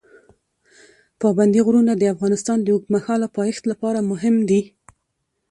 [1.21, 4.61] پابندي غرونه د افغانستان د اوږدمهاله پایښت لپاره مهم دي.